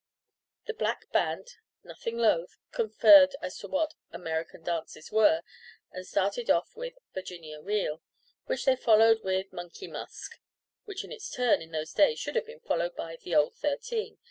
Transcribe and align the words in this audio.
The 0.65 0.73
black 0.73 1.11
band, 1.11 1.57
nothing 1.83 2.17
loath, 2.17 2.57
conferred 2.71 3.35
as 3.39 3.59
to 3.59 3.67
what 3.67 3.93
"American 4.11 4.63
dances" 4.63 5.11
were, 5.11 5.43
and 5.91 6.07
started 6.07 6.49
off 6.49 6.75
with 6.75 6.95
"Virginia 7.13 7.61
Reel," 7.61 8.01
which 8.47 8.65
they 8.65 8.75
followed 8.75 9.21
with 9.23 9.53
"Money 9.53 9.85
Musk," 9.85 10.39
which, 10.85 11.03
in 11.03 11.11
its 11.11 11.29
turn 11.29 11.61
in 11.61 11.69
those 11.69 11.93
days, 11.93 12.17
should 12.17 12.35
have 12.35 12.47
been 12.47 12.61
followed 12.61 12.95
by 12.95 13.15
"The 13.17 13.35
Old 13.35 13.57
Thirteen." 13.57 14.17